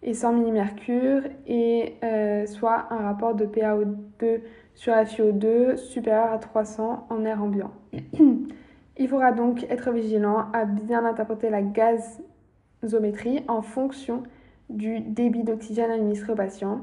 et 0.04 0.14
100 0.14 0.34
mmHg 0.34 1.32
et 1.48 1.96
euh, 2.04 2.46
soit 2.46 2.88
un 2.92 2.98
rapport 2.98 3.36
de 3.36 3.46
PaO2 3.46 4.42
sur 4.76 4.94
FiO2 4.94 5.78
supérieur 5.78 6.32
à 6.32 6.38
300 6.38 7.08
en 7.10 7.26
air 7.26 7.42
ambiant. 7.42 7.72
Il 9.00 9.08
faudra 9.08 9.32
donc 9.32 9.66
être 9.70 9.92
vigilant 9.92 10.46
à 10.54 10.66
bien 10.66 11.06
interpréter 11.06 11.50
la 11.50 11.62
gazométrie 11.62 13.44
en 13.48 13.62
fonction 13.62 14.24
du 14.70 15.00
débit 15.00 15.44
d'oxygène 15.44 15.92
administré 15.92 16.34
au 16.34 16.36
patient. 16.36 16.82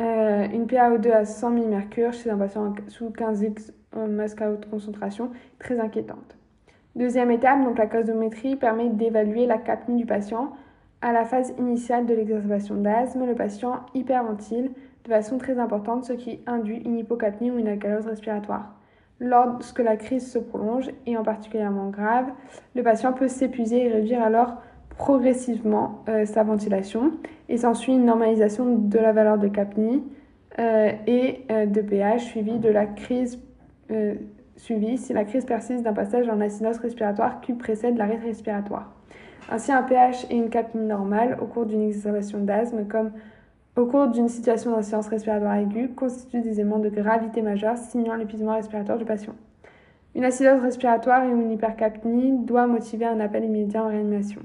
Euh, 0.00 0.46
une 0.52 0.66
PaO2 0.66 1.10
à 1.10 1.24
100 1.24 1.50
mmHg 1.50 2.12
chez 2.12 2.30
un 2.30 2.38
patient 2.38 2.74
sous 2.88 3.10
15 3.10 3.42
x 3.42 3.72
masque 3.96 4.40
à 4.40 4.50
haute 4.50 4.68
concentration, 4.70 5.30
très 5.58 5.78
inquiétante. 5.78 6.36
Deuxième 6.96 7.30
étape, 7.30 7.62
donc 7.64 7.78
la 7.78 7.86
gazométrie 7.86 8.56
permet 8.56 8.90
d'évaluer 8.90 9.46
la 9.46 9.58
capnie 9.58 9.96
du 9.96 10.06
patient. 10.06 10.52
À 11.00 11.12
la 11.12 11.24
phase 11.24 11.54
initiale 11.58 12.06
de 12.06 12.14
l'exacerbation 12.14 12.74
d'asthme, 12.76 13.26
le 13.26 13.34
patient 13.34 13.80
hyperventile 13.94 14.70
de 15.04 15.08
façon 15.08 15.38
très 15.38 15.58
importante, 15.58 16.04
ce 16.04 16.12
qui 16.12 16.40
induit 16.46 16.78
une 16.78 16.98
hypocapnie 16.98 17.50
ou 17.50 17.58
une 17.58 17.68
alcalose 17.68 18.06
respiratoire. 18.06 18.74
Lorsque 19.18 19.78
la 19.78 19.96
crise 19.96 20.30
se 20.30 20.38
prolonge 20.38 20.90
et 21.06 21.16
en 21.16 21.22
particulièrement 21.22 21.88
grave, 21.90 22.26
le 22.74 22.82
patient 22.82 23.12
peut 23.12 23.28
s'épuiser 23.28 23.86
et 23.86 23.88
réduire 23.88 24.22
alors 24.22 24.56
progressivement 24.96 26.04
euh, 26.08 26.24
sa 26.26 26.42
ventilation 26.42 27.12
et 27.48 27.56
s'ensuit 27.56 27.92
une 27.92 28.04
normalisation 28.04 28.76
de 28.76 28.98
la 28.98 29.12
valeur 29.12 29.38
de 29.38 29.48
capnie 29.48 30.02
euh, 30.58 30.92
et 31.06 31.44
euh, 31.50 31.66
de 31.66 31.80
pH 31.80 32.24
suivie 32.24 32.58
de 32.58 32.68
la 32.68 32.86
crise 32.86 33.40
suivie 34.56 34.96
si 34.96 35.12
la 35.12 35.24
crise 35.24 35.44
persiste 35.44 35.82
d'un 35.82 35.92
passage 35.92 36.26
en 36.30 36.40
acidose 36.40 36.78
respiratoire 36.78 37.42
qui 37.42 37.52
précède 37.52 37.98
l'arrêt 37.98 38.16
respiratoire. 38.16 38.90
Ainsi, 39.50 39.70
un 39.70 39.82
pH 39.82 40.26
et 40.30 40.36
une 40.36 40.48
capnie 40.48 40.86
normale 40.86 41.36
au 41.42 41.44
cours 41.44 41.66
d'une 41.66 41.82
exacerbation 41.82 42.38
d'asthme 42.38 42.86
comme 42.86 43.10
au 43.76 43.84
cours 43.84 44.08
d'une 44.08 44.28
situation 44.28 44.70
d'insuffisance 44.70 45.08
respiratoire 45.08 45.56
aiguë 45.56 45.90
constituent 45.94 46.40
des 46.40 46.60
éléments 46.60 46.78
de 46.78 46.88
gravité 46.88 47.42
majeure 47.42 47.76
signant 47.76 48.14
l'épuisement 48.14 48.54
respiratoire 48.54 48.96
du 48.96 49.04
patient. 49.04 49.34
Une 50.14 50.24
acidose 50.24 50.62
respiratoire 50.62 51.24
et 51.24 51.30
une 51.30 51.50
hypercapnie 51.50 52.38
doit 52.38 52.66
motiver 52.66 53.04
un 53.04 53.20
appel 53.20 53.44
immédiat 53.44 53.84
en 53.84 53.88
réanimation 53.88 54.40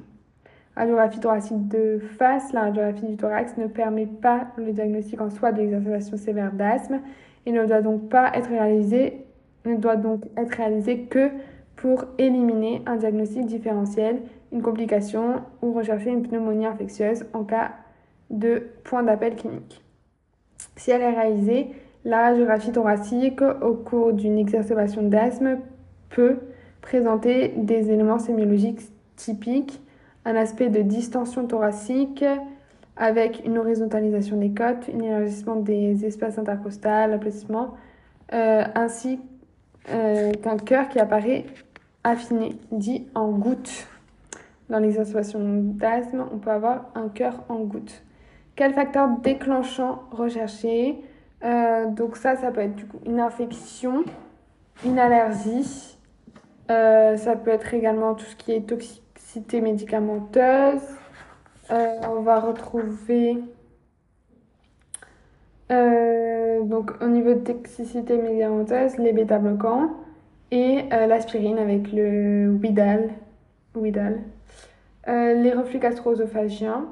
radiographie 0.78 1.20
thoracique 1.20 1.68
de 1.68 2.00
face, 2.18 2.54
la 2.54 2.62
radiographie 2.62 3.08
du 3.08 3.18
thorax 3.18 3.58
ne 3.58 3.68
permet 3.68 4.06
pas 4.06 4.48
le 4.58 4.72
diagnostic 4.72 5.20
en 5.20 5.30
soi 5.30 5.52
de 5.52 5.62
l'exacerbation 5.62 6.18
sévère 6.18 6.52
d'asthme 6.52 7.02
et 7.46 7.52
ne 7.52 7.66
doit 7.66 7.82
donc 7.82 8.10
pas 8.10 8.32
être 8.36 8.50
réalisé, 8.50 9.26
ne 9.66 9.76
doit 9.76 9.96
donc 9.96 10.26
être 10.38 10.56
réalisé 10.56 11.00
que 11.02 11.32
pour 11.76 12.06
éliminer 12.18 12.82
un 12.86 12.96
diagnostic 12.96 13.46
différentiel, 13.46 14.22
une 14.52 14.62
complication 14.62 15.42
ou 15.62 15.74
rechercher 15.74 16.12
une 16.12 16.22
pneumonie 16.22 16.66
infectieuse 16.66 17.26
en 17.34 17.44
cas 17.44 17.72
de 18.30 18.68
point 18.84 19.04
d'appel 19.04 19.36
clinique. 19.36 19.84
Si 20.76 20.92
elle 20.92 21.02
est 21.02 21.10
réalisée, 21.10 21.72
la 22.06 22.30
radiographie 22.30 22.72
thoracique 22.72 23.42
au 23.42 23.74
cours 23.74 24.14
d'une 24.14 24.38
exacerbation 24.38 25.02
d'asthme 25.02 25.58
peut 26.10 26.38
présenter 26.82 27.54
des 27.58 27.92
éléments 27.92 28.20
sémiologiques 28.20 28.82
typiques 29.16 29.82
un 30.28 30.36
aspect 30.36 30.70
de 30.70 30.82
distension 30.82 31.48
thoracique 31.48 32.26
avec 32.98 33.44
une 33.46 33.58
horizontalisation 33.58 34.36
des 34.36 34.50
côtes, 34.50 34.90
un 34.94 35.00
élargissement 35.00 35.56
des 35.56 36.06
espaces 36.06 36.38
intercostales, 36.38 37.14
applaudissements, 37.14 37.76
euh, 38.34 38.64
ainsi 38.76 39.22
euh, 39.90 40.34
qu'un 40.34 40.58
cœur 40.58 40.90
qui 40.90 41.00
apparaît 41.00 41.46
affiné, 42.04 42.58
dit 42.72 43.08
en 43.16 43.30
goutte. 43.30 43.88
Dans 44.70 44.80
l'exacerbation 44.80 45.40
d'asthme, 45.42 46.26
on 46.34 46.40
peut 46.40 46.52
avoir 46.52 46.92
un 46.96 47.08
cœur 47.08 47.46
en 47.48 47.60
goutte. 47.60 48.04
Quel 48.58 48.74
facteur 48.74 49.08
déclenchant 49.24 50.04
recherché? 50.12 50.98
Euh, 51.46 51.86
Donc 51.86 52.18
ça, 52.18 52.36
ça 52.36 52.52
peut 52.52 52.62
être 52.62 52.84
une 53.06 53.22
infection, 53.22 54.04
une 54.86 55.00
allergie, 55.00 55.98
ça 56.68 57.36
peut 57.42 57.52
être 57.52 57.74
également 57.74 58.14
tout 58.14 58.26
ce 58.26 58.36
qui 58.36 58.52
est 58.52 58.68
toxique 58.68 59.07
médicamenteuse. 59.62 60.82
Euh, 61.72 61.96
on 62.10 62.22
va 62.22 62.40
retrouver 62.40 63.38
euh, 65.70 66.64
donc 66.64 66.92
au 67.02 67.08
niveau 67.08 67.34
de 67.34 67.40
toxicité 67.40 68.18
médicamenteuse, 68.18 68.98
les 68.98 69.12
bêta-bloquants 69.12 69.90
et 70.52 70.86
euh, 70.94 71.08
l'aspirine 71.08 71.58
avec 71.58 71.92
le 71.92 72.58
Widal, 72.62 73.10
Widal. 73.76 74.22
les 75.06 75.52
reflux 75.52 75.80
gastro-œsophagiens, 75.80 76.86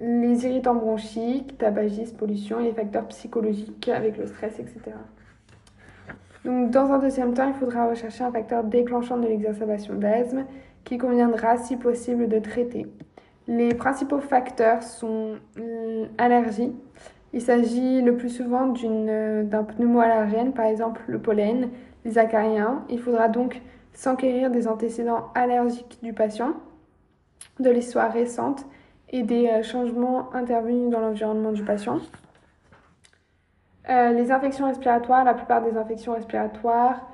les 0.00 0.46
irritants 0.46 0.74
bronchiques, 0.74 1.58
tabagisme, 1.58 2.16
pollution 2.16 2.60
et 2.60 2.64
les 2.64 2.72
facteurs 2.72 3.06
psychologiques 3.08 3.88
avec 3.88 4.16
le 4.16 4.26
stress, 4.26 4.58
etc. 4.58 4.80
Donc, 6.44 6.70
dans 6.70 6.90
un 6.90 6.98
deuxième 6.98 7.34
temps, 7.34 7.46
il 7.46 7.54
faudra 7.54 7.88
rechercher 7.88 8.24
un 8.24 8.32
facteur 8.32 8.64
déclenchant 8.64 9.16
de 9.18 9.28
l'exacerbation 9.28 9.94
d'asthme 9.94 10.44
qui 10.84 10.98
conviendra 10.98 11.56
si 11.56 11.76
possible 11.76 12.28
de 12.28 12.38
traiter. 12.38 12.86
Les 13.48 13.74
principaux 13.74 14.20
facteurs 14.20 14.82
sont 14.82 15.36
l'allergie. 16.18 16.72
Il 17.32 17.40
s'agit 17.40 18.02
le 18.02 18.16
plus 18.16 18.28
souvent 18.28 18.66
d'un 18.66 19.64
pneumoallergène, 19.64 20.52
par 20.52 20.66
exemple 20.66 21.02
le 21.08 21.18
pollen, 21.18 21.70
les 22.04 22.18
acariens. 22.18 22.84
Il 22.88 22.98
faudra 22.98 23.28
donc 23.28 23.60
s'enquérir 23.92 24.50
des 24.50 24.68
antécédents 24.68 25.28
allergiques 25.34 25.98
du 26.02 26.12
patient, 26.12 26.54
de 27.58 27.70
l'histoire 27.70 28.12
récente 28.12 28.66
et 29.10 29.22
des 29.22 29.48
euh, 29.48 29.62
changements 29.62 30.34
intervenus 30.34 30.90
dans 30.90 31.00
l'environnement 31.00 31.52
du 31.52 31.62
patient. 31.62 31.98
Euh, 33.90 34.12
les 34.12 34.30
infections 34.30 34.66
respiratoires, 34.66 35.24
la 35.24 35.34
plupart 35.34 35.62
des 35.62 35.76
infections 35.76 36.14
respiratoires 36.14 37.06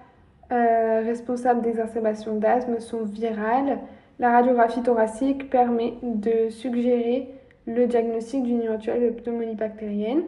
euh, 0.50 1.02
responsables 1.04 1.62
d'exacerbation 1.62 2.36
d'asthme 2.36 2.80
sont 2.80 3.04
virales. 3.04 3.78
La 4.18 4.32
radiographie 4.32 4.82
thoracique 4.82 5.50
permet 5.50 5.94
de 6.02 6.48
suggérer 6.50 7.28
le 7.66 7.86
diagnostic 7.86 8.42
d'une 8.42 8.62
éventuelle 8.62 9.14
pneumonie 9.14 9.54
bactérienne, 9.54 10.22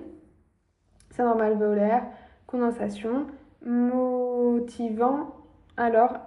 syndrome 1.11 1.41
alvéolaire, 1.41 2.05
condensation, 2.47 3.27
motivant 3.65 5.35
alors 5.77 6.19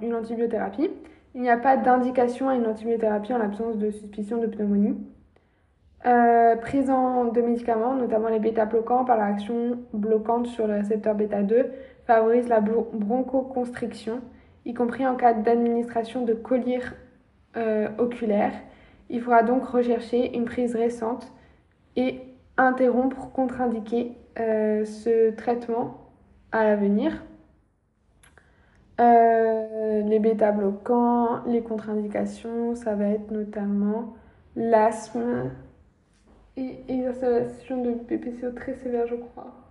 une 0.00 0.14
antibiothérapie. 0.14 0.90
Il 1.34 1.42
n'y 1.42 1.50
a 1.50 1.58
pas 1.58 1.76
d'indication 1.76 2.48
à 2.48 2.54
une 2.54 2.66
antibiothérapie 2.66 3.34
en 3.34 3.38
l'absence 3.38 3.76
de 3.76 3.90
suspicion 3.90 4.38
de 4.38 4.46
pneumonie. 4.46 4.96
Euh, 6.06 6.56
présent 6.56 7.24
de 7.24 7.40
médicaments, 7.40 7.94
notamment 7.94 8.28
les 8.28 8.38
bêta-bloquants, 8.38 9.04
par 9.04 9.16
leur 9.16 9.26
action 9.26 9.78
bloquante 9.92 10.46
sur 10.46 10.66
le 10.66 10.74
récepteur 10.74 11.14
bêta-2, 11.14 11.66
favorise 12.06 12.48
la 12.48 12.60
bronchoconstriction, 12.60 14.20
y 14.64 14.74
compris 14.74 15.06
en 15.06 15.16
cas 15.16 15.34
d'administration 15.34 16.24
de 16.24 16.34
collier 16.34 16.80
euh, 17.56 17.88
oculaire. 17.98 18.52
Il 19.08 19.20
faudra 19.20 19.42
donc 19.42 19.64
rechercher 19.64 20.36
une 20.36 20.44
prise 20.44 20.74
récente 20.74 21.32
et 21.96 22.20
interrompre, 22.56 23.30
contre-indiquer 23.32 24.16
euh, 24.38 24.84
ce 24.84 25.30
traitement 25.32 26.10
à 26.52 26.64
l'avenir. 26.64 27.24
Euh, 29.00 30.02
les 30.02 30.18
bêta-bloquants, 30.18 31.44
les 31.46 31.62
contre-indications, 31.62 32.74
ça 32.74 32.94
va 32.94 33.08
être 33.08 33.30
notamment 33.30 34.14
l'asthme 34.54 35.50
et 36.56 36.78
exacerbation 36.88 37.82
de 37.82 37.92
PPCO 37.92 38.52
très 38.52 38.74
sévère, 38.74 39.06
je 39.06 39.16
crois. 39.16 39.65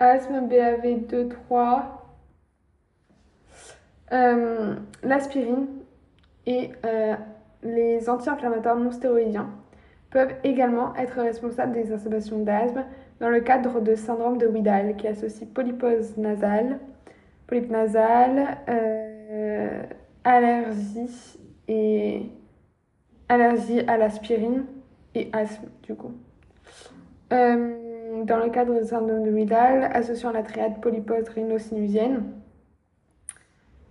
Asthme, 0.00 0.48
BAV 0.48 1.06
2, 1.06 1.28
3. 1.28 2.00
Euh, 4.12 4.74
l'aspirine 5.04 5.66
et 6.46 6.72
euh, 6.84 7.14
les 7.62 8.08
anti-inflammatoires 8.08 8.76
non 8.76 8.90
stéroïdiens 8.90 9.50
peuvent 10.10 10.34
également 10.42 10.96
être 10.96 11.20
responsables 11.20 11.72
des 11.72 11.80
exacerbations 11.80 12.40
d'asthme 12.40 12.84
dans 13.20 13.28
le 13.28 13.40
cadre 13.40 13.80
de 13.80 13.94
syndrome 13.94 14.38
de 14.38 14.46
Widal 14.46 14.96
qui 14.96 15.06
associe 15.06 15.48
polypose 15.48 16.16
nasale, 16.16 16.80
polype 17.46 17.70
nasale, 17.70 18.58
euh, 18.68 19.82
allergie 20.24 21.38
et 21.68 22.22
allergie 23.28 23.80
à 23.80 23.96
l'aspirine 23.96 24.64
et 25.14 25.28
asthme 25.32 25.68
du 25.82 25.94
coup. 25.94 26.12
Euh, 27.32 27.89
dans 28.24 28.38
le 28.38 28.50
cadre 28.50 28.78
de 28.78 28.84
syndrome 28.84 29.22
de 29.24 29.30
Widal, 29.30 29.90
associant 29.92 30.32
la 30.32 30.42
triade 30.42 30.80
polypose 30.80 31.28
rhinosinusienne, 31.28 32.24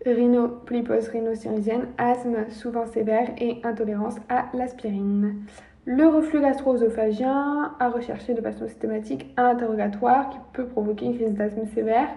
rhino, 0.06 0.48
polypose 0.66 1.08
rhinosinusienne, 1.10 1.88
asthme 1.98 2.50
souvent 2.50 2.86
sévère 2.86 3.30
et 3.38 3.60
intolérance 3.64 4.16
à 4.30 4.46
l'aspirine. 4.54 5.46
Le 5.86 6.08
reflux 6.08 6.42
gastro-œsophagien 6.42 7.74
à 7.80 7.90
rechercher 7.90 8.34
de 8.34 8.42
façon 8.42 8.68
systématique 8.68 9.34
un 9.38 9.46
interrogatoire 9.46 10.30
qui 10.30 10.38
peut 10.54 10.66
provoquer 10.66 11.06
une 11.06 11.16
crise 11.16 11.34
d'asthme 11.34 11.66
sévère, 11.74 12.10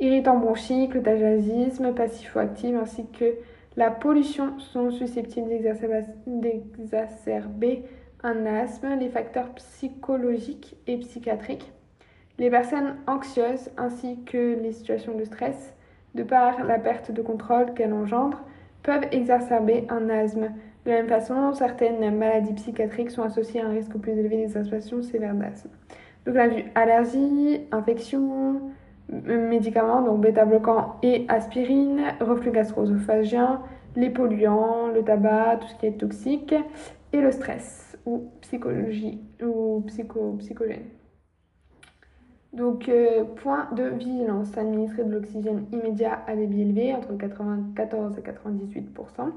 irritant 0.00 0.38
bronchique, 0.38 0.94
le 0.94 1.02
tagisme 1.02 1.92
passifo-actif 1.94 2.74
ainsi 2.74 3.06
que 3.06 3.34
la 3.76 3.90
pollution 3.90 4.58
sont 4.58 4.90
susceptibles 4.90 5.50
d'exacerber 6.26 7.84
un 8.26 8.44
asthme, 8.44 8.98
les 8.98 9.08
facteurs 9.08 9.50
psychologiques 9.50 10.76
et 10.88 10.98
psychiatriques. 10.98 11.72
Les 12.38 12.50
personnes 12.50 12.96
anxieuses 13.06 13.70
ainsi 13.78 14.18
que 14.26 14.60
les 14.60 14.72
situations 14.72 15.16
de 15.16 15.24
stress, 15.24 15.74
de 16.14 16.24
par 16.24 16.64
la 16.64 16.78
perte 16.78 17.12
de 17.12 17.22
contrôle 17.22 17.72
qu'elle 17.74 17.92
engendre, 17.92 18.42
peuvent 18.82 19.06
exacerber 19.12 19.86
un 19.88 20.10
asthme. 20.10 20.50
De 20.84 20.90
la 20.90 20.96
même 20.96 21.08
façon, 21.08 21.54
certaines 21.54 22.16
maladies 22.16 22.54
psychiatriques 22.54 23.10
sont 23.10 23.22
associées 23.22 23.60
à 23.60 23.66
un 23.66 23.70
risque 23.70 23.96
plus 23.96 24.12
élevé 24.12 24.38
d'exacerbation 24.38 25.02
sévère 25.02 25.34
d'asthme. 25.34 25.70
Donc, 26.26 26.34
on 26.34 26.40
a 26.40 26.48
vu 26.48 26.64
allergie, 26.74 27.60
infection, 27.70 28.60
médicaments, 29.08 30.02
donc 30.02 30.20
bêta-bloquants 30.20 30.96
et 31.02 31.26
aspirine, 31.28 32.02
reflux 32.20 32.50
gastro-œsophagien, 32.50 33.62
les 33.94 34.10
polluants, 34.10 34.88
le 34.88 35.02
tabac, 35.02 35.58
tout 35.60 35.68
ce 35.68 35.74
qui 35.76 35.86
est 35.86 35.98
toxique, 35.98 36.54
et 37.12 37.20
le 37.20 37.30
stress 37.30 37.85
ou 38.06 38.30
psychologie 38.40 39.20
ou 39.42 39.82
psycho, 39.86 40.36
psychogène. 40.38 40.84
Donc, 42.56 42.88
euh, 42.88 43.24
point 43.24 43.68
de 43.72 43.82
vigilance, 43.82 44.56
administrer 44.56 45.04
de 45.04 45.12
l'oxygène 45.12 45.66
immédiat 45.72 46.22
à 46.26 46.34
débit 46.34 46.62
élevé, 46.62 46.94
entre 46.94 47.14
94 47.14 48.16
et 48.16 48.22
98% 48.22 49.30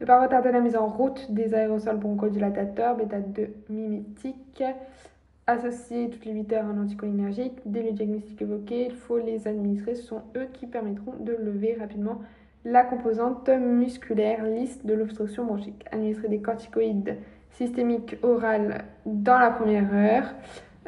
Ne 0.00 0.06
pas 0.06 0.22
retarder 0.22 0.52
la 0.52 0.60
mise 0.60 0.76
en 0.76 0.86
route 0.86 1.32
des 1.32 1.52
aérosols 1.52 1.96
bronchodilatateurs, 1.96 2.96
bêta-2 2.96 3.48
mimétiques. 3.70 4.62
Associer 5.48 6.10
toutes 6.10 6.24
les 6.26 6.32
8 6.32 6.52
heures 6.52 6.66
un 6.66 6.80
anticholinergique. 6.80 7.58
Dès 7.66 7.82
le 7.82 7.90
diagnostic 7.90 8.40
évoqué, 8.40 8.86
il 8.86 8.94
faut 8.94 9.18
les 9.18 9.48
administrer. 9.48 9.96
Ce 9.96 10.04
sont 10.04 10.22
eux 10.36 10.46
qui 10.52 10.68
permettront 10.68 11.14
de 11.18 11.32
lever 11.32 11.74
rapidement 11.74 12.20
la 12.64 12.84
composante 12.84 13.48
musculaire 13.48 14.44
lisse 14.44 14.84
de 14.84 14.94
l'obstruction 14.94 15.44
bronchique. 15.44 15.84
Administrer 15.90 16.28
des 16.28 16.40
corticoïdes 16.40 17.16
systémiques 17.52 18.16
orales 18.22 18.84
dans 19.06 19.38
la 19.38 19.50
première 19.50 19.92
heure 19.94 20.24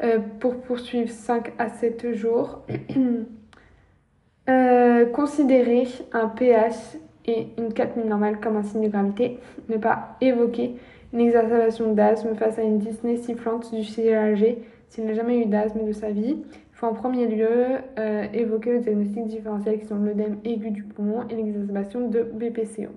euh, 0.03 0.19
pour 0.39 0.61
poursuivre 0.61 1.09
5 1.09 1.53
à 1.57 1.69
7 1.69 2.13
jours. 2.13 2.63
euh, 4.49 5.05
considérer 5.07 5.87
un 6.11 6.27
pH 6.27 6.97
et 7.25 7.47
une 7.57 7.73
4000 7.73 8.07
normale 8.07 8.39
comme 8.39 8.57
un 8.57 8.63
signe 8.63 8.83
de 8.83 8.89
gravité. 8.89 9.39
Ne 9.69 9.77
pas 9.77 10.17
évoquer 10.19 10.75
une 11.13 11.21
exacerbation 11.21 11.93
d'asthme 11.93 12.35
face 12.35 12.57
à 12.59 12.63
une 12.63 12.79
dyspnée 12.79 13.17
sifflante 13.17 13.73
du 13.73 13.83
CLG 13.83 14.57
s'il 14.89 15.05
n'a 15.05 15.13
jamais 15.13 15.39
eu 15.39 15.45
d'asthme 15.45 15.85
de 15.85 15.91
sa 15.91 16.11
vie 16.11 16.37
en 16.83 16.93
premier 16.93 17.27
lieu 17.27 17.77
euh, 17.97 18.27
évoquer 18.33 18.73
le 18.73 18.79
diagnostic 18.79 19.25
différentiel 19.27 19.79
qui 19.79 19.85
sont 19.85 19.95
l'œdème 19.95 20.37
aigu 20.43 20.71
du 20.71 20.83
poumon 20.83 21.23
et 21.29 21.35
l'exacerbation 21.35 22.09
de 22.09 22.23
BPCO. 22.23 22.91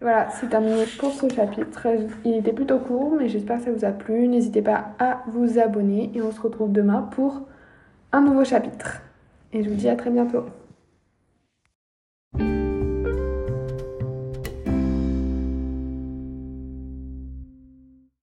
Voilà, 0.00 0.28
c'est 0.30 0.48
terminé 0.48 0.84
pour 0.98 1.12
ce 1.12 1.28
chapitre. 1.28 1.86
Il 2.24 2.36
était 2.36 2.52
plutôt 2.52 2.78
court, 2.78 3.16
mais 3.18 3.28
j'espère 3.28 3.58
que 3.58 3.64
ça 3.64 3.72
vous 3.72 3.84
a 3.84 3.92
plu. 3.92 4.28
N'hésitez 4.28 4.62
pas 4.62 4.90
à 4.98 5.22
vous 5.28 5.58
abonner 5.58 6.10
et 6.14 6.20
on 6.20 6.32
se 6.32 6.40
retrouve 6.40 6.70
demain 6.70 7.02
pour 7.02 7.42
un 8.12 8.20
nouveau 8.20 8.44
chapitre. 8.44 9.00
Et 9.52 9.62
je 9.62 9.70
vous 9.70 9.74
dis 9.74 9.88
à 9.88 9.96
très 9.96 10.10
bientôt. 10.10 10.44